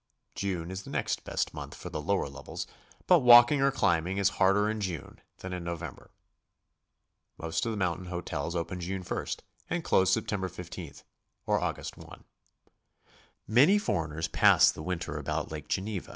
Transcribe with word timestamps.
June 0.33 0.71
is 0.71 0.81
the 0.81 0.89
next 0.89 1.23
best 1.25 1.53
month 1.53 1.75
for 1.75 1.91
the 1.91 2.01
lower 2.01 2.27
levels, 2.27 2.65
but 3.05 3.19
walking 3.19 3.61
or 3.61 3.71
clim'bing 3.71 4.17
is 4.17 4.29
harder 4.41 4.67
in 4.67 4.81
June 4.81 5.21
than 5.37 5.53
in 5.53 5.63
November. 5.63 6.09
Most 7.37 7.67
of 7.67 7.71
the 7.71 7.77
mountain 7.77 8.07
hotels 8.07 8.55
open 8.55 8.79
June 8.79 9.05
i 9.11 9.25
and 9.69 9.83
close 9.83 10.15
Sept. 10.15 10.51
15 10.51 10.93
or 11.45 11.59
Oct. 11.61 12.11
i. 12.11 12.17
Many 13.47 13.77
foreigners 13.77 14.27
pass 14.27 14.71
the 14.71 14.81
winter 14.81 15.19
about 15.19 15.51
Lake 15.51 15.67
Genev. 15.67 16.09